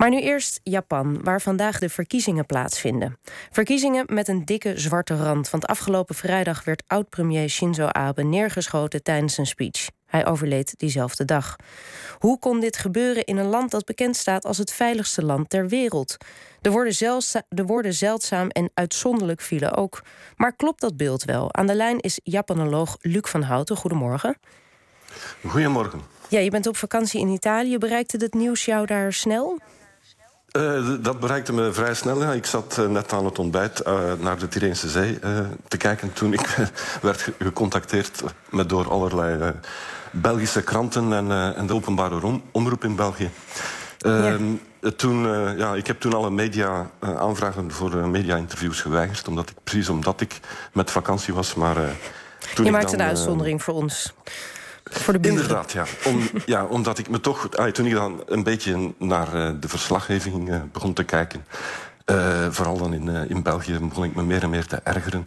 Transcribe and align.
Maar 0.00 0.10
nu 0.10 0.20
eerst 0.20 0.60
Japan, 0.62 1.22
waar 1.22 1.40
vandaag 1.40 1.78
de 1.78 1.88
verkiezingen 1.88 2.46
plaatsvinden. 2.46 3.18
Verkiezingen 3.50 4.04
met 4.08 4.28
een 4.28 4.44
dikke 4.44 4.78
zwarte 4.78 5.16
rand. 5.16 5.50
Want 5.50 5.66
afgelopen 5.66 6.14
vrijdag 6.14 6.64
werd 6.64 6.82
oud-premier 6.86 7.48
Shinzo 7.48 7.86
Abe 7.86 8.22
neergeschoten 8.22 9.02
tijdens 9.02 9.38
een 9.38 9.46
speech. 9.46 9.88
Hij 10.06 10.26
overleed 10.26 10.74
diezelfde 10.76 11.24
dag. 11.24 11.56
Hoe 12.18 12.38
kon 12.38 12.60
dit 12.60 12.76
gebeuren 12.76 13.24
in 13.24 13.36
een 13.36 13.46
land 13.46 13.70
dat 13.70 13.84
bekend 13.84 14.16
staat 14.16 14.44
als 14.44 14.58
het 14.58 14.72
veiligste 14.72 15.24
land 15.24 15.50
ter 15.50 15.68
wereld? 15.68 16.16
De 16.60 16.70
woorden, 16.70 16.94
zeldza 16.94 17.42
de 17.48 17.64
woorden 17.64 17.94
zeldzaam 17.94 18.48
en 18.48 18.70
uitzonderlijk 18.74 19.40
vielen 19.40 19.74
ook. 19.74 20.02
Maar 20.36 20.56
klopt 20.56 20.80
dat 20.80 20.96
beeld 20.96 21.24
wel? 21.24 21.54
Aan 21.54 21.66
de 21.66 21.74
lijn 21.74 21.98
is 21.98 22.20
Japanoloog 22.22 22.96
Luc 23.00 23.28
van 23.28 23.42
Houten. 23.42 23.76
Goedemorgen. 23.76 24.36
Goedemorgen. 25.46 26.00
Ja, 26.28 26.38
je 26.38 26.50
bent 26.50 26.66
op 26.66 26.76
vakantie 26.76 27.20
in 27.20 27.28
Italië. 27.28 27.78
Bereikte 27.78 28.16
het 28.16 28.34
nieuws 28.34 28.64
jou 28.64 28.86
daar 28.86 29.12
snel? 29.12 29.58
Uh, 30.52 30.88
dat 31.00 31.20
bereikte 31.20 31.52
me 31.52 31.72
vrij 31.72 31.94
snel. 31.94 32.22
Ja. 32.22 32.32
Ik 32.32 32.46
zat 32.46 32.76
uh, 32.80 32.86
net 32.86 33.12
aan 33.12 33.24
het 33.24 33.38
ontbijt 33.38 33.82
uh, 33.86 34.00
naar 34.18 34.38
de 34.38 34.48
Tireense 34.48 34.88
Zee 34.88 35.18
te 35.68 35.76
kijken 35.76 36.12
toen 36.12 36.32
ik 36.32 36.56
werd 37.02 37.28
gecontacteerd 37.38 38.22
met 38.50 38.68
door 38.68 38.90
allerlei 38.90 39.54
Belgische 40.10 40.62
kranten 40.62 41.12
en, 41.12 41.54
en, 41.56 41.66
de 41.66 41.74
openbare 41.74 42.40
omroep 42.52 42.84
in 42.84 42.96
België. 42.96 43.30
Ja. 43.98 44.36
Toen, 44.96 45.22
ja, 45.58 45.74
ik 45.74 45.86
heb 45.86 46.00
toen 46.00 46.14
alle 46.14 46.30
media 46.30 46.90
aanvragen 47.00 47.72
voor 47.72 48.08
media-interviews 48.08 48.80
geweigerd, 48.80 49.28
omdat 49.28 49.50
ik, 49.50 49.56
precies 49.64 49.88
omdat 49.88 50.20
ik 50.20 50.40
met 50.72 50.90
vakantie 50.90 51.34
was. 51.34 51.54
Maar, 51.54 51.76
toen 52.54 52.64
je 52.64 52.70
maakt 52.70 52.92
een 52.92 53.02
uitzondering 53.02 53.62
voor 53.62 53.74
ons. 53.74 54.14
Voor 54.84 55.20
de 55.20 55.28
Inderdaad, 55.28 55.72
ja. 55.72 55.84
Om, 56.04 56.28
ja. 56.46 56.64
Omdat 56.64 56.98
ik 56.98 57.08
me 57.08 57.20
toch... 57.20 57.56
Ah, 57.56 57.70
toen 57.70 57.86
ik 57.86 57.92
dan 57.92 58.22
een 58.26 58.42
beetje 58.42 58.94
naar 58.98 59.34
uh, 59.34 59.50
de 59.60 59.68
verslaggeving 59.68 60.48
uh, 60.48 60.56
begon 60.72 60.92
te 60.92 61.04
kijken... 61.04 61.44
Uh, 62.10 62.46
vooral 62.50 62.78
dan 62.78 62.92
in, 62.92 63.08
in 63.08 63.42
België 63.42 63.78
begon 63.78 64.04
ik 64.04 64.14
me 64.14 64.22
meer 64.22 64.42
en 64.42 64.50
meer 64.50 64.66
te 64.66 64.76
ergeren 64.76 65.26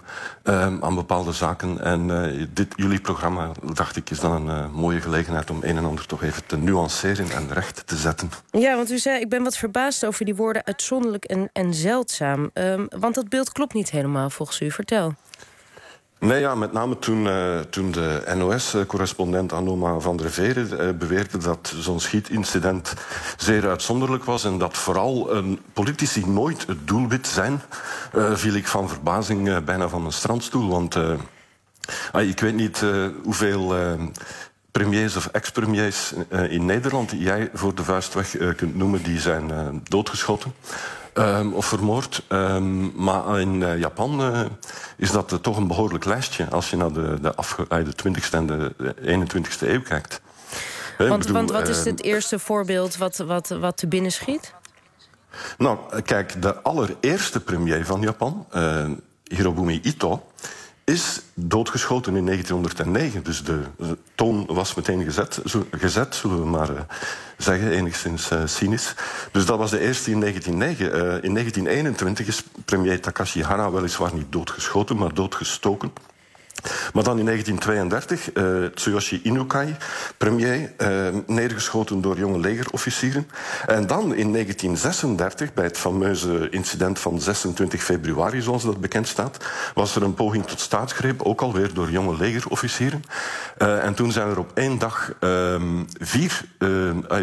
aan 0.81 0.95
bepaalde 0.95 1.31
zaken. 1.31 1.83
En 1.83 2.07
dit, 2.53 2.73
jullie 2.75 2.99
programma, 3.01 3.51
dacht 3.73 3.95
ik, 3.95 4.09
is 4.09 4.19
dan 4.19 4.49
een 4.49 4.71
mooie 4.71 5.01
gelegenheid... 5.01 5.49
om 5.49 5.59
een 5.61 5.77
en 5.77 5.85
ander 5.85 6.05
toch 6.05 6.23
even 6.23 6.45
te 6.45 6.57
nuanceren 6.57 7.31
en 7.31 7.53
recht 7.53 7.87
te 7.87 7.95
zetten. 7.95 8.29
Ja, 8.51 8.75
want 8.75 8.91
u 8.91 8.97
zei, 8.97 9.19
ik 9.19 9.29
ben 9.29 9.43
wat 9.43 9.57
verbaasd 9.57 10.05
over 10.05 10.25
die 10.25 10.35
woorden 10.35 10.65
uitzonderlijk 10.65 11.23
en, 11.25 11.49
en 11.53 11.73
zeldzaam. 11.73 12.49
Um, 12.53 12.87
want 12.99 13.15
dat 13.15 13.29
beeld 13.29 13.51
klopt 13.51 13.73
niet 13.73 13.91
helemaal, 13.91 14.29
volgens 14.29 14.61
u. 14.61 14.71
Vertel. 14.71 15.13
Nee, 16.23 16.39
ja, 16.39 16.55
met 16.55 16.71
name 16.71 16.99
toen, 16.99 17.25
uh, 17.25 17.59
toen 17.59 17.91
de 17.91 18.33
NOS-correspondent 18.35 19.53
Anoma 19.53 19.99
van 19.99 20.17
der 20.17 20.31
Veren 20.31 20.67
uh, 20.87 20.97
beweerde 20.97 21.37
dat 21.37 21.73
zo'n 21.79 21.99
schietincident 21.99 22.93
zeer 23.37 23.69
uitzonderlijk 23.69 24.23
was 24.23 24.43
en 24.43 24.57
dat 24.57 24.77
vooral 24.77 25.35
uh, 25.35 25.57
politici 25.73 26.25
nooit 26.25 26.67
het 26.67 26.87
doelwit 26.87 27.27
zijn, 27.27 27.61
viel 28.33 28.53
ik 28.53 28.67
van 28.67 28.89
verbazing 28.89 29.63
bijna 29.63 29.89
van 29.89 30.01
mijn 30.01 30.13
strandstoel. 30.13 30.69
Want 30.69 30.95
ik 32.13 32.39
weet 32.39 32.55
niet 32.55 32.85
hoeveel 33.23 33.75
premiers 34.71 35.15
of 35.15 35.27
ex-premiers 35.27 36.13
in 36.49 36.65
Nederland 36.65 37.13
jij 37.17 37.49
voor 37.53 37.75
de 37.75 37.83
vuist 37.83 38.13
weg 38.13 38.55
kunt 38.55 38.75
noemen, 38.75 39.03
die 39.03 39.19
zijn 39.19 39.51
doodgeschoten. 39.83 40.53
Um, 41.13 41.53
of 41.53 41.65
vermoord. 41.65 42.23
Um, 42.29 42.93
maar 42.95 43.39
in 43.39 43.77
Japan 43.79 44.21
is 44.97 45.11
dat 45.11 45.31
uh, 45.31 45.39
toch 45.39 45.57
een 45.57 45.67
behoorlijk 45.67 46.05
lijstje 46.05 46.49
als 46.49 46.69
je 46.69 46.77
naar 46.77 46.93
de, 46.93 47.19
de, 47.21 47.33
de 47.83 47.93
20e 48.09 48.29
en 48.31 48.47
de 48.47 48.73
21e 49.01 49.67
eeuw 49.67 49.81
kijkt. 49.81 50.21
Want, 50.97 51.17
bedoel, 51.19 51.33
want 51.33 51.51
wat 51.51 51.67
is 51.67 51.77
ehm, 51.77 51.87
het 51.87 52.01
eerste 52.03 52.39
voorbeeld 52.39 52.97
wat, 52.97 53.17
wat, 53.17 53.47
wat 53.47 53.77
te 53.77 53.87
binnen 53.87 54.11
schiet? 54.11 54.53
Nou, 55.57 56.01
kijk, 56.01 56.41
de 56.41 56.61
allereerste 56.61 57.39
premier 57.39 57.85
van 57.85 58.01
Japan, 58.01 58.47
Hirobumi 59.23 59.79
Ito 59.83 60.23
is 60.83 61.21
doodgeschoten 61.33 62.15
in 62.15 62.25
1909. 62.25 63.23
Dus 63.23 63.43
de, 63.43 63.63
toon 64.15 64.45
was 64.45 64.73
meteen 64.73 65.03
gezet, 65.03 65.41
gezet 65.71 66.15
zullen 66.15 66.39
we 66.39 66.45
maar 66.45 66.69
uh, 66.69 66.79
zeggen, 67.37 67.71
enigszins 67.71 68.31
uh, 68.31 68.41
cynisch. 68.45 68.95
Dus 69.31 69.45
dat 69.45 69.57
was 69.57 69.71
de 69.71 69.79
eerste 69.79 70.11
in 70.11 70.19
1909. 70.19 70.85
Uh, 70.85 71.23
in 71.23 71.33
1921 71.33 72.27
is 72.27 72.43
premier 72.65 73.01
Takashi 73.01 73.43
Hara 73.43 73.71
weliswaar 73.71 74.13
niet 74.13 74.31
doodgeschoten, 74.31 74.97
maar 74.97 75.13
doodgestoken. 75.13 75.91
Maar 76.93 77.03
dan 77.03 77.19
in 77.19 77.25
1932, 77.25 78.33
uh, 78.33 78.65
Tsuyoshi 78.65 79.19
Inukai, 79.23 79.75
premier, 80.17 80.71
uh, 80.77 81.07
neergeschoten 81.27 82.01
door 82.01 82.17
jonge 82.17 82.39
legerofficieren. 82.39 83.27
En 83.65 83.87
dan 83.87 84.15
in 84.15 84.31
1936, 84.31 85.53
bij 85.53 85.63
het 85.63 85.77
fameuze 85.77 86.49
incident 86.49 86.99
van 86.99 87.21
26 87.21 87.83
februari, 87.83 88.41
zoals 88.41 88.63
dat 88.63 88.81
bekend 88.81 89.07
staat, 89.07 89.37
was 89.73 89.95
er 89.95 90.03
een 90.03 90.13
poging 90.13 90.45
tot 90.45 90.59
staatsgreep, 90.59 91.21
ook 91.21 91.41
alweer 91.41 91.73
door 91.73 91.91
jonge 91.91 92.17
legerofficieren. 92.17 93.03
Uh, 93.57 93.85
en 93.85 93.93
toen 93.93 94.11
zijn 94.11 94.29
er 94.29 94.39
op 94.39 94.51
één 94.53 94.77
dag 94.77 95.13
vier, 95.99 96.41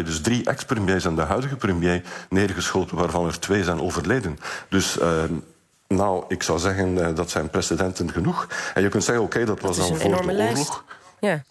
dus 0.05 0.21
drie 0.21 0.45
ex-premiers 0.45 1.05
en 1.05 1.15
de 1.15 1.21
huidige 1.21 1.55
premier 1.55 2.01
neergeschoten, 2.29 2.97
waarvan 2.97 3.25
er 3.25 3.39
twee 3.39 3.63
zijn 3.63 3.81
overleden. 3.81 4.39
Dus 4.69 4.97
nou, 5.95 6.23
ik 6.27 6.43
zou 6.43 6.59
zeggen, 6.59 6.97
uh, 6.97 7.15
dat 7.15 7.29
zijn 7.29 7.49
precedenten 7.49 8.11
genoeg. 8.11 8.47
En 8.73 8.81
je 8.81 8.89
kunt 8.89 9.03
zeggen, 9.03 9.23
oké, 9.23 9.35
okay, 9.35 9.47
dat 9.47 9.61
was 9.61 9.77
dan 9.77 9.97
voor 9.97 10.21
de 10.21 10.33
lijst. 10.33 10.57
oorlog. 10.57 10.83
Ja. 11.19 11.43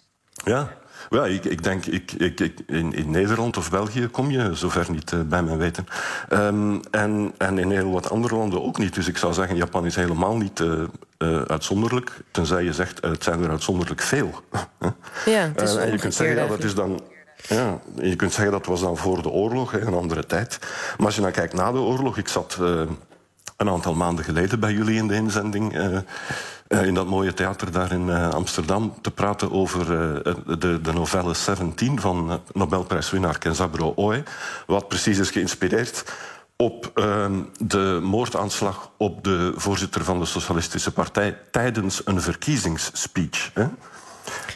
Ja, 0.43 0.69
ja, 1.09 1.25
ik, 1.25 1.45
ik 1.45 1.63
denk, 1.63 1.85
ik, 1.85 2.11
ik, 2.11 2.39
ik, 2.39 2.59
in, 2.67 2.93
in, 2.93 3.11
Nederland 3.11 3.57
of 3.57 3.69
België 3.69 4.07
kom 4.07 4.31
je 4.31 4.53
zover 4.53 4.91
niet, 4.91 5.11
uh, 5.11 5.21
bij 5.21 5.43
mijn 5.43 5.57
weten. 5.57 5.87
Um, 6.29 6.81
en, 6.91 7.33
en 7.37 7.57
in 7.57 7.71
heel 7.71 7.91
wat 7.91 8.09
andere 8.09 8.35
landen 8.35 8.63
ook 8.63 8.77
niet. 8.77 8.95
Dus 8.95 9.07
ik 9.07 9.17
zou 9.17 9.33
zeggen, 9.33 9.55
Japan 9.55 9.85
is 9.85 9.95
helemaal 9.95 10.37
niet 10.37 10.59
uh, 10.59 10.83
uh, 11.17 11.41
uitzonderlijk. 11.41 12.11
Tenzij 12.31 12.63
je 12.63 12.73
zegt, 12.73 13.05
het 13.05 13.23
zijn 13.23 13.43
er 13.43 13.49
uitzonderlijk 13.49 14.01
veel. 14.01 14.31
ja, 15.25 15.51
het 15.55 15.61
is 15.61 15.75
en 15.75 15.91
je 15.91 15.97
kunt 15.97 16.13
zeggen, 16.13 16.35
ja, 16.35 16.47
dat 16.47 16.63
is 16.63 16.75
dan... 16.75 17.01
Ja, 17.47 17.79
je 18.01 18.15
kunt 18.15 18.33
zeggen 18.33 18.51
dat 18.51 18.65
was 18.65 18.81
dan 18.81 18.97
voor 18.97 19.21
de 19.21 19.29
oorlog, 19.29 19.73
een 19.73 19.93
andere 19.93 20.25
tijd. 20.25 20.59
Maar 20.97 21.05
als 21.05 21.15
je 21.15 21.21
nou 21.21 21.33
kijkt 21.33 21.53
na 21.53 21.71
de 21.71 21.79
oorlog, 21.79 22.17
ik 22.17 22.27
zat 22.27 22.57
een 23.61 23.69
aantal 23.69 23.95
maanden 23.95 24.25
geleden 24.25 24.59
bij 24.59 24.73
jullie 24.73 24.97
in 24.97 25.07
de 25.07 25.15
inzending. 25.15 25.77
Uh, 25.77 25.97
uh, 26.67 26.85
in 26.85 26.93
dat 26.93 27.07
mooie 27.07 27.33
theater 27.33 27.71
daar 27.71 27.91
in 27.91 28.07
uh, 28.07 28.29
Amsterdam 28.29 28.93
te 29.01 29.11
praten 29.11 29.51
over 29.51 29.85
de, 30.59 30.79
de 30.81 30.93
novelle 30.93 31.33
17 31.33 31.99
van 31.99 32.41
Nobelprijswinnaar 32.53 33.37
Kenzaburo 33.37 33.93
Oe. 33.97 34.23
Wat 34.67 34.87
precies 34.87 35.19
is 35.19 35.29
geïnspireerd 35.29 36.03
op 36.55 36.91
ehm, 36.95 37.41
de 37.59 37.99
moordaanslag 38.03 38.91
op 38.97 39.23
de 39.23 39.53
voorzitter 39.55 40.03
van 40.03 40.19
de 40.19 40.25
Socialistische 40.25 40.91
Partij 40.91 41.37
tijdens 41.51 42.01
een 42.05 42.21
verkiezingsspeech. 42.21 43.51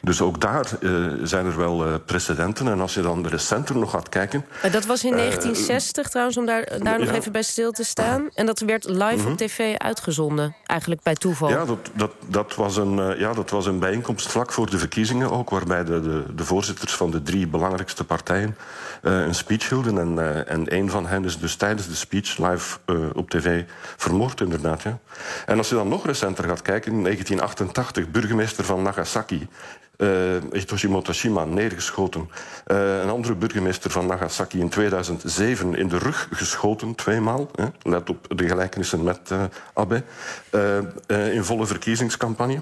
Dus 0.06 0.22
ook 0.22 0.42
daar 0.42 0.68
uh, 0.80 1.14
zijn 1.24 1.46
er 1.46 1.58
wel 1.58 1.88
uh, 1.88 1.94
precedenten. 2.06 2.68
En 2.68 2.82
als 2.82 2.94
je 2.94 3.02
dan 3.02 3.28
recenter 3.28 3.78
nog 3.78 3.92
gaat 3.92 4.10
kijken... 4.10 4.46
dat 4.72 4.86
was 4.86 5.04
in 5.04 5.12
1960 5.12 6.04
uh, 6.04 6.10
trouwens, 6.10 6.38
om 6.38 6.46
daar, 6.46 6.80
daar 6.84 7.00
nog 7.00 7.12
even 7.12 7.32
bij 7.32 7.44
stil 7.44 7.72
te 7.72 7.84
staan. 7.84 8.30
En 8.34 8.46
dat 8.46 8.60
werd 8.60 8.84
live 8.84 9.04
-huh. 9.04 9.20
op 9.20 9.26
mhm. 9.26 9.36
tv 9.36 9.76
uitgezonden, 9.78 10.56
eigenlijk 10.66 11.02
bij 11.04 11.14
toeval. 11.14 11.50
Ja, 11.50 11.66
dat, 11.66 11.90
dat, 11.94 12.12
dat, 12.28 12.56
was, 12.56 12.78
een, 12.78 13.18
ja, 13.18 13.34
dat 13.34 13.50
was 13.50 13.66
een 13.66 13.80
bijeenkomst 13.80 14.28
vlak 14.28 14.52
voor 14.52 14.70
de 14.70 14.78
verkiezingen 14.78 15.32
ook... 15.32 15.50
waarbij 15.50 15.84
de, 15.84 16.02
de, 16.02 16.24
de 16.36 16.46
voorzitters 16.46 16.94
van 16.94 17.12
de 17.12 17.22
drie 17.22 17.48
belangrijkste 17.48 18.04
partijen 18.04 18.58
een 19.02 19.36
speech 19.36 19.70
hielden. 19.70 19.98
En, 19.98 20.48
en 20.48 20.76
een 20.76 20.90
van 20.90 21.08
hen 21.08 21.26
is 21.26 21.40
dus 21.40 21.56
tijdens 21.56 21.88
de 21.88 21.96
speech 21.96 22.38
live 22.38 22.78
op 23.14 23.30
tv 23.30 23.64
vermoord, 23.98 24.42
inderdaad. 24.42 24.82
Ja. 24.82 25.00
En 25.46 25.58
als 25.58 25.70
je 25.70 25.76
dan 25.76 25.88
nog 25.88 26.06
recenter 26.06 26.44
gaat 26.44 26.62
kijken, 26.62 26.92
in 26.92 27.04
1988, 27.04 28.12
burgemeester 28.12 28.66
van 28.66 28.82
Nagasaki... 28.82 29.48
Hitoshi 30.52 30.88
Motoshima 30.90 31.46
neergeschoten. 31.46 32.30
Uh, 32.68 33.02
een 33.02 33.10
andere 33.10 33.36
burgemeester 33.36 33.92
van 33.92 34.06
Nagasaki 34.06 34.60
in 34.60 34.70
2007 34.70 35.76
in 35.76 35.88
de 35.88 35.98
rug 35.98 36.28
geschoten, 36.32 36.96
tweemaal. 36.96 37.50
Hè. 37.56 37.66
Let 37.82 38.10
op 38.10 38.38
de 38.38 38.48
gelijkenissen 38.48 39.04
met 39.04 39.30
uh, 39.32 39.44
Abe. 39.74 40.04
in 41.32 41.44
volle 41.44 41.66
verkiezingscampagne. 41.66 42.60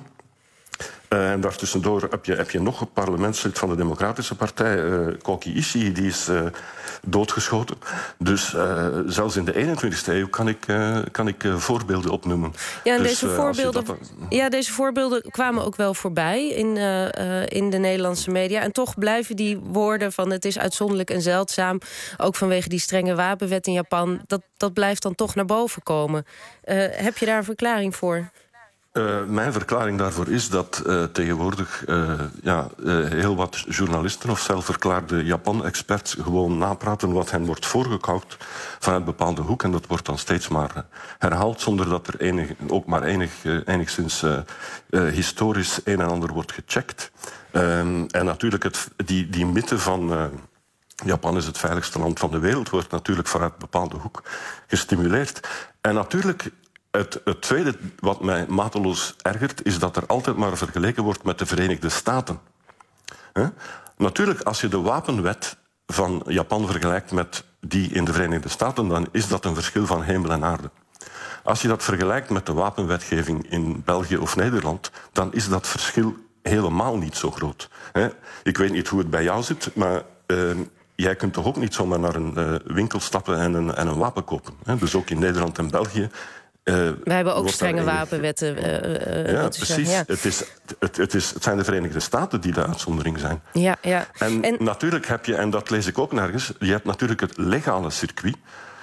Uh, 1.14 1.32
en 1.32 1.42
daartussendoor 1.42 2.08
heb 2.10 2.26
je, 2.26 2.36
heb 2.36 2.52
je 2.52 2.62
nog 2.62 2.82
een 2.82 2.92
parlementslid 2.92 3.60
van 3.60 3.70
de 3.70 3.76
Democratische 3.76 4.36
Partij, 4.36 4.84
uh, 4.84 5.08
Koki 5.22 5.56
Ishii, 5.56 5.92
die 5.92 6.06
is 6.06 6.30
uh, 6.30 6.42
doodgeschoten. 7.02 7.78
Dus 8.18 8.56
zelfs 9.06 9.36
in 9.36 9.46
de 9.46 9.54
21ste 9.54 10.06
eeuw 10.06 10.28
kan 10.28 10.48
ik, 10.48 10.60
kan 11.12 11.28
ik 11.28 11.46
voorbeelden 11.56 12.12
opnoemen. 12.12 12.54
Ja, 12.84 12.98
dus, 12.98 13.08
deze 13.08 13.30
voorbeelden, 13.30 13.86
dat... 13.86 13.98
ja, 14.30 14.50
deze 14.50 14.72
voorbeelden 14.72 15.32
kwamen 15.32 15.66
ook 15.66 15.76
wel 15.76 15.94
voorbij 15.94 16.48
in, 16.48 16.78
in 17.48 17.70
de 17.70 17.78
Nederlandse 17.78 18.32
media. 18.32 18.62
En 18.62 18.72
toch 18.72 18.98
blijven 18.98 19.36
die 19.36 19.58
woorden 19.58 20.12
van 20.12 20.32
het 20.32 20.46
is 20.46 20.60
uitzonderlijk 20.60 21.10
en 21.10 21.22
zeldzaam... 21.22 21.80
ook 22.18 22.36
vanwege 22.36 22.70
die 22.70 22.80
strenge 22.80 23.16
wapenwet 23.16 23.68
in 23.68 23.74
Japan... 23.74 24.22
dat, 24.28 24.42
dat 24.58 24.74
blijft 24.74 25.02
dan 25.02 25.16
toch 25.16 25.36
naar 25.36 25.46
boven 25.46 25.84
komen. 25.84 26.26
heb 26.92 27.18
je 27.18 27.26
daar 27.26 27.38
een 27.38 27.44
verklaring 27.44 27.96
voor? 27.96 28.32
Uh, 28.94 29.24
mijn 29.24 29.52
verklaring 29.52 29.98
daarvoor 29.98 30.28
is 30.28 30.50
dat 30.50 30.84
uh, 30.86 31.04
tegenwoordig 31.04 31.88
uh, 31.88 32.20
ja, 32.42 32.68
heel 33.10 33.36
wat 33.36 33.66
journalisten 33.70 34.30
of 34.30 34.40
zelfverklaarde 34.40 35.24
Japan-experts 35.24 36.18
gewoon 36.22 36.58
napraten 36.58 37.12
wat 37.12 37.32
hen 37.32 37.46
wordt 37.46 37.66
voorgekauwd 37.66 38.38
vanuit 38.80 39.06
bepaalde 39.06 39.42
hoek. 39.42 39.64
En 39.64 39.72
dat 39.72 39.88
wordt 39.88 40.06
dan 40.06 40.18
steeds 40.18 40.48
maar 40.48 40.86
herhaald 41.20 41.62
zonder 41.62 41.90
dat 41.90 42.08
er 42.08 42.22
enig, 42.22 42.50
ook 42.68 42.86
maar 42.86 43.04
enig, 43.04 43.32
enigszins 43.66 44.26
historisch 44.90 45.80
een 45.84 46.02
en 46.02 46.10
ander 46.10 46.34
wordt 46.34 46.52
gecheckt. 46.52 47.12
Um, 47.52 48.08
en 48.08 48.26
natuurlijk 48.26 48.64
het, 48.64 48.88
die, 49.06 49.30
die 49.30 49.46
mythe 49.46 49.80
van 49.80 50.32
Japan 51.06 51.38
is 51.38 51.46
het 51.46 51.58
veiligste 51.58 52.00
land 52.00 52.20
van 52.20 52.32
de 52.32 52.40
wereld, 52.40 52.70
wordt 52.70 52.92
natuurlijk 52.92 53.28
vanuit 53.28 53.52
een 53.52 53.60
bepaalde 53.60 53.98
hoek 53.98 54.24
gestimuleerd. 54.68 55.48
En 55.82 55.94
natuurlijk 55.94 56.52
het, 56.98 57.22
het, 57.24 57.42
tweede 57.42 57.76
wat 58.00 58.22
mij 58.22 58.46
mateloos 58.48 59.16
ergert, 59.22 59.66
is 59.66 59.80
dat 59.80 59.96
er 59.96 60.06
altijd 60.06 60.36
maar 60.36 60.58
vergeleken 60.58 61.04
wordt 61.04 61.24
met 61.24 61.40
de 61.40 61.46
Verenigde 61.46 61.90
Staten. 61.90 62.40
Natuurlijk, 63.98 64.42
als 64.42 64.62
je 64.62 64.68
de 64.68 64.82
wapenwet 64.82 65.58
van 65.86 66.24
Japan 66.28 66.68
vergelijkt 66.68 67.12
met 67.12 67.44
die 67.60 67.90
in 67.90 68.06
de 68.06 68.14
Verenigde 68.14 68.50
Staten, 68.50 68.88
dan 68.88 69.08
is 69.12 69.28
dat 69.28 69.46
een 69.46 69.54
verschil 69.54 69.86
van 69.86 70.04
hemel 70.04 70.32
en 70.32 70.44
aarde. 70.44 70.70
Als 71.44 71.62
je 71.62 71.68
dat 71.68 71.84
vergelijkt 71.84 72.30
met 72.30 72.46
de 72.46 72.54
wapenwetgeving 72.54 73.52
in 73.52 73.82
België 73.86 74.18
of 74.18 74.36
Nederland, 74.36 74.92
dan 75.12 75.34
is 75.34 75.50
dat 75.50 75.68
verschil 75.68 76.16
helemaal 76.42 76.98
niet 76.98 77.16
zo 77.16 77.32
groot. 77.32 77.70
Ik 78.44 78.58
weet 78.58 78.72
niet 78.72 78.88
hoe 78.88 79.00
het 79.00 79.10
bij 79.10 79.24
jou 79.24 79.44
zit, 79.44 79.76
maar 79.76 80.04
uh, 80.28 80.58
jij 80.96 81.16
kunt 81.16 81.34
toch 81.34 81.46
ook 81.46 81.58
niet 81.58 81.74
zomaar 81.74 82.00
naar 82.00 82.16
een 82.16 82.34
uh, 82.38 82.56
winkel 82.66 83.00
stappen 83.00 83.40
en 83.40 83.54
een, 83.54 83.76
en 83.76 83.88
een 83.88 83.98
wapen 83.98 84.24
kopen. 84.24 84.54
Dus 84.80 84.96
ook 84.96 85.10
in 85.10 85.20
Nederland 85.20 85.58
en 85.58 85.70
België 85.70 86.10
uh, 86.64 86.76
Wij 87.04 87.16
hebben 87.16 87.36
ook 87.36 87.50
strenge 87.50 87.84
wapenwetten. 87.84 88.58
Uh, 88.58 89.32
ja, 89.32 89.48
precies. 89.48 89.92
Ja. 89.92 90.04
Het, 90.08 90.26
is, 90.26 90.44
het, 90.80 90.98
het, 90.98 91.14
is, 91.14 91.32
het 91.34 91.44
zijn 91.44 91.58
de 91.58 91.64
Verenigde 91.64 92.00
Staten 92.00 92.42
die 92.42 92.54
de 92.54 92.66
uitzondering 92.66 93.20
zijn. 93.20 93.42
Ja, 93.54 93.76
ja. 93.82 94.08
En, 94.18 94.44
en, 94.44 94.56
natuurlijk 94.60 95.08
heb 95.08 95.26
je, 95.26 95.36
en 95.36 95.50
dat 95.50 95.70
lees 95.70 95.88
ik 95.88 95.98
ook 95.98 96.12
nergens, 96.12 96.52
je 96.60 96.72
hebt 96.72 96.86
natuurlijk 96.86 97.22
het 97.22 97.38
legale 97.38 97.90
circuit. 97.90 98.36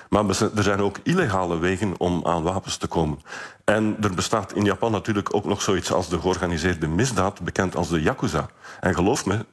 Maar 0.08 0.24
er 0.28 0.62
zijn 0.62 0.80
ook 0.80 0.98
illegale 1.02 1.58
wegen 1.58 1.94
om 1.98 2.26
aan 2.26 2.42
wapens 2.42 2.76
te 2.76 2.86
komen. 2.86 3.18
En 3.64 3.96
er 4.00 4.14
bestaat 4.14 4.52
in 4.52 4.64
Japan 4.64 4.92
natuurlijk 4.92 5.34
ook 5.34 5.44
nog 5.44 5.62
zoiets 5.62 5.92
als 5.92 6.08
de 6.08 6.20
georganiseerde 6.20 6.88
misdaad, 6.88 7.40
bekend 7.40 7.76
als 7.76 7.88
de 7.88 8.02
Yakuza. 8.02 8.48
En 8.80 8.94
geloof 8.94 9.26
me, 9.26 9.44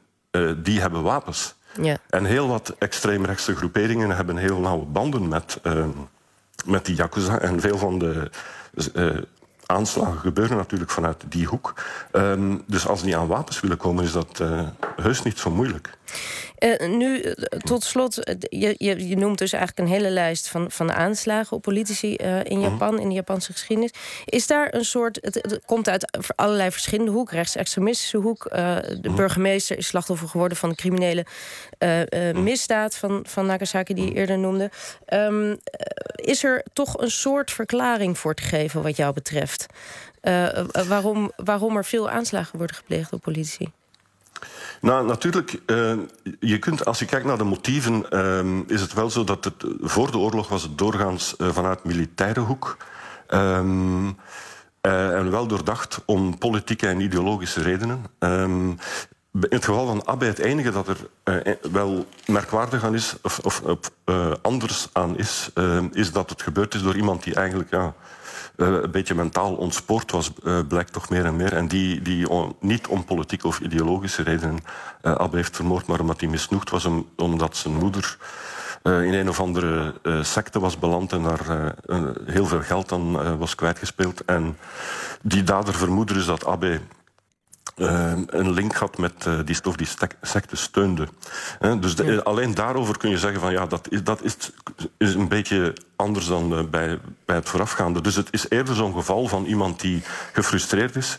die 0.63 0.81
hebben 0.81 1.03
wapens. 1.03 1.55
Ja. 1.81 1.97
En 2.09 2.25
heel 2.25 2.47
wat 2.47 2.75
extreemrechtse 2.77 3.55
groeperingen 3.55 4.09
hebben 4.09 4.37
heel 4.37 4.59
nauwe 4.59 4.85
banden 4.85 5.27
met 5.27 5.59
met 6.67 6.85
die 6.85 6.95
Yakuza. 6.95 7.39
En 7.39 7.61
veel 7.61 7.77
van 7.77 7.99
de 7.99 8.31
uh, 8.93 9.17
aanslagen 9.65 10.19
gebeuren 10.19 10.57
natuurlijk 10.57 10.91
vanuit 10.91 11.23
die 11.29 11.45
hoek. 11.45 11.73
Um, 12.11 12.63
dus 12.65 12.87
als 12.87 13.01
die 13.01 13.17
aan 13.17 13.27
wapens 13.27 13.59
willen 13.59 13.77
komen, 13.77 14.03
is 14.03 14.11
dat 14.11 14.39
uh, 14.41 14.61
heus 15.01 15.21
niet 15.23 15.37
zo 15.37 15.51
moeilijk. 15.51 15.89
Uh, 16.59 16.87
nu, 16.87 17.33
tot 17.57 17.83
slot, 17.83 18.15
je, 18.49 18.75
je, 18.77 19.07
je, 19.07 19.17
noemt 19.17 19.37
dus 19.37 19.53
eigenlijk 19.53 19.87
een 19.87 19.95
hele 19.95 20.09
lijst 20.09 20.47
van, 20.47 20.71
van 20.71 20.91
aanslagen 20.91 21.57
op 21.57 21.61
politici 21.61 22.15
uh, 22.21 22.43
in 22.43 22.59
mhm. 22.59 22.69
Japan, 22.69 22.99
in 22.99 23.07
de 23.07 23.13
Japanse 23.13 23.51
geschiedenis. 23.51 23.91
Is 24.25 24.47
daar 24.47 24.73
een 24.73 24.85
soort, 24.85 25.17
het, 25.21 25.35
het 25.35 25.59
komt 25.65 25.89
uit 25.89 26.31
allerlei 26.35 26.71
verschillende 26.71 27.11
hoek, 27.11 27.31
rechtsextremistische 27.31 28.17
hoek. 28.17 28.49
De 28.49 28.99
mhm. 29.01 29.15
burgemeester 29.15 29.77
is 29.77 29.87
slachtoffer 29.87 30.27
geworden 30.27 30.57
van 30.57 30.69
de 30.69 30.75
criminele 30.75 31.25
mhm. 31.79 32.43
misdaad 32.43 32.95
van, 32.95 33.25
van 33.27 33.45
Nagasaki, 33.45 33.93
die 33.93 34.05
je 34.05 34.13
eerder 34.13 34.39
noemde. 34.39 34.71
Um, 35.13 35.57
is 36.15 36.43
er 36.43 36.65
toch 36.73 37.01
een 37.01 37.11
soort 37.11 37.51
verklaring 37.51 38.17
voor 38.17 38.33
te 38.33 38.43
geven 38.43 38.83
wat 38.83 38.95
jou 38.95 39.13
betreft? 39.13 39.65
waarom, 40.87 41.31
waarom 41.35 41.77
er 41.77 41.85
veel 41.85 42.09
aanslagen 42.09 42.57
worden 42.57 42.75
gepleegd 42.75 43.13
op 43.13 43.21
politici? 43.21 43.71
Nou, 44.81 45.07
natuurlijk, 45.07 45.59
uh, 45.65 45.93
je 46.39 46.59
kunt, 46.59 46.85
als 46.85 46.99
je 46.99 47.05
kijkt 47.05 47.25
naar 47.25 47.37
de 47.37 47.43
motieven, 47.43 48.05
uh, 48.09 48.61
is 48.67 48.81
het 48.81 48.93
wel 48.93 49.09
zo 49.09 49.23
dat 49.23 49.43
het 49.43 49.65
voor 49.81 50.11
de 50.11 50.17
oorlog 50.17 50.47
was 50.47 50.63
het 50.63 50.77
doorgaans 50.77 51.35
uh, 51.37 51.47
vanuit 51.51 51.83
militaire 51.83 52.39
hoek. 52.39 52.77
Um, 53.29 54.17
en 54.81 55.31
wel 55.31 55.47
doordacht 55.47 56.01
om 56.05 56.37
politieke 56.37 56.87
en 56.87 56.99
ideologische 56.99 57.61
redenen. 57.61 58.05
Um, 58.19 58.69
in 59.31 59.47
het 59.49 59.65
geval 59.65 59.85
van 59.87 60.07
Abe, 60.07 60.25
het 60.25 60.39
enige 60.39 60.71
dat 60.71 60.87
er 60.87 60.97
wel 61.71 62.05
merkwaardig 62.25 62.83
aan 62.83 62.93
is, 62.93 63.15
of, 63.21 63.39
of 63.39 63.91
anders 64.41 64.87
aan 64.91 65.17
is, 65.17 65.49
is 65.91 66.11
dat 66.11 66.29
het 66.29 66.41
gebeurd 66.41 66.73
is 66.73 66.81
door 66.81 66.95
iemand 66.95 67.23
die 67.23 67.35
eigenlijk 67.35 67.69
ja, 67.69 67.93
een 68.57 68.91
beetje 68.91 69.15
mentaal 69.15 69.55
ontspoord 69.55 70.11
was, 70.11 70.31
uh, 70.43 70.59
blijkt 70.67 70.93
toch 70.93 71.09
meer 71.09 71.25
en 71.25 71.35
meer. 71.35 71.53
En 71.53 71.67
die, 71.67 72.01
die 72.01 72.27
niet 72.59 72.87
om 72.87 73.05
politieke 73.05 73.47
of 73.47 73.59
ideologische 73.59 74.23
redenen 74.23 74.59
uh, 75.01 75.15
Abbe 75.15 75.35
heeft 75.35 75.55
vermoord, 75.55 75.87
maar 75.87 75.99
omdat 75.99 76.19
hij 76.19 76.29
misnoegd 76.29 76.69
was 76.69 76.85
om, 76.85 77.07
omdat 77.15 77.57
zijn 77.57 77.73
moeder 77.73 78.17
in 78.83 79.13
een 79.13 79.29
of 79.29 79.39
andere 79.39 79.93
secte 80.21 80.59
was 80.59 80.79
beland 80.79 81.11
en 81.11 81.23
daar 81.23 81.73
heel 82.25 82.45
veel 82.45 82.61
geld 82.61 82.91
aan 82.91 83.37
was 83.37 83.55
kwijtgespeeld. 83.55 84.25
En 84.25 84.57
die 85.21 85.43
dader 85.43 85.73
vermoedde 85.73 86.13
dus 86.13 86.25
dat 86.25 86.45
Abbe 86.45 86.79
uh, 87.77 88.11
een 88.25 88.51
link 88.51 88.75
had 88.75 88.97
met 88.97 89.25
uh, 89.27 89.39
die 89.45 89.55
stof 89.55 89.75
die 89.75 89.87
secte 90.21 90.55
steunde. 90.55 91.07
Dus 91.79 91.95
de, 91.95 92.05
ja. 92.05 92.19
alleen 92.19 92.53
daarover 92.53 92.97
kun 92.97 93.09
je 93.09 93.17
zeggen 93.17 93.39
van 93.39 93.51
ja, 93.51 93.65
dat 93.65 93.87
is, 93.89 94.03
dat 94.03 94.23
is, 94.23 94.35
is 94.97 95.13
een 95.13 95.27
beetje 95.27 95.73
anders 95.95 96.27
dan 96.27 96.53
uh, 96.53 96.63
bij, 96.69 96.99
bij 97.25 97.35
het 97.35 97.49
voorafgaande. 97.49 98.01
Dus 98.01 98.15
het 98.15 98.27
is 98.31 98.49
eerder 98.49 98.75
zo'n 98.75 98.93
geval 98.93 99.27
van 99.27 99.45
iemand 99.45 99.79
die 99.79 100.03
gefrustreerd 100.33 100.95
is 100.95 101.17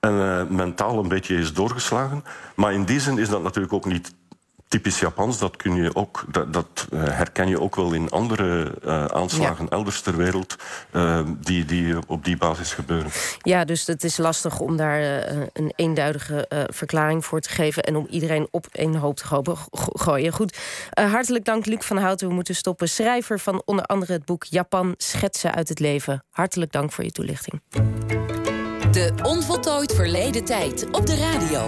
en 0.00 0.46
mentaal 0.54 0.98
een 0.98 1.08
beetje 1.08 1.36
is 1.36 1.52
doorgeslagen. 1.52 2.24
Maar 2.54 2.72
in 2.72 2.84
die 2.84 3.00
zin 3.00 3.18
is 3.18 3.28
dat 3.28 3.42
natuurlijk 3.42 3.72
ook 3.72 3.84
niet 3.84 4.14
typisch 4.68 5.00
Japans. 5.00 5.38
Dat, 5.38 5.56
kun 5.56 5.74
je 5.74 5.94
ook, 5.94 6.24
dat, 6.28 6.52
dat 6.52 6.86
uh, 6.92 7.02
herken 7.04 7.48
je 7.48 7.60
ook 7.60 7.76
wel 7.76 7.92
in 7.92 8.10
andere 8.10 8.74
uh, 8.84 9.04
aanslagen 9.04 9.64
ja. 9.64 9.70
elders 9.70 10.00
ter 10.00 10.16
wereld 10.16 10.56
uh, 10.92 11.20
die, 11.38 11.64
die 11.64 11.96
op 12.06 12.24
die 12.24 12.36
basis 12.36 12.72
gebeuren. 12.72 13.10
Ja, 13.38 13.64
dus 13.64 13.86
het 13.86 14.04
is 14.04 14.16
lastig 14.16 14.60
om 14.60 14.76
daar 14.76 15.00
een 15.52 15.72
eenduidige 15.76 16.66
verklaring 16.72 17.24
voor 17.24 17.40
te 17.40 17.48
geven 17.48 17.82
en 17.82 17.96
om 17.96 18.06
iedereen 18.10 18.48
op 18.50 18.66
één 18.72 18.96
hoop 18.96 19.16
te 19.16 19.24
go 19.24 19.42
gooien. 19.92 20.32
Goed, 20.32 20.58
hartelijk 20.90 21.44
dank 21.44 21.66
Luc 21.66 21.84
van 21.84 21.96
Houten. 21.96 22.28
We 22.28 22.34
moeten 22.34 22.54
stoppen. 22.54 22.88
Schrijver 22.88 23.40
van 23.40 23.62
onder 23.64 23.84
andere 23.84 24.12
het 24.12 24.24
boek 24.24 24.44
Japan 24.44 24.94
Schetsen 24.96 25.54
uit 25.54 25.68
het 25.68 25.78
Leven. 25.78 26.24
Hartelijk 26.30 26.72
dank 26.72 26.92
voor 26.92 27.04
je 27.04 27.12
toelichting. 27.12 27.60
De 28.90 29.12
onvoltooid 29.22 29.94
verleden 29.94 30.44
tijd 30.44 30.86
op 30.90 31.06
de 31.06 31.16
radio. 31.16 31.64